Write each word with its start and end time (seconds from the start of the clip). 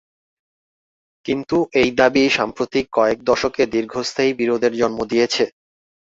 কিন্তু 1.25 1.57
এই 1.81 1.89
দাবি 1.99 2.23
সাম্প্রতিক 2.37 2.85
কয়েক 2.97 3.17
দশকে 3.29 3.63
দীর্ঘস্থায়ী 3.73 4.31
বিরোধের 4.39 4.73
জন্ম 4.81 4.99
দিয়েছে। 5.11 5.43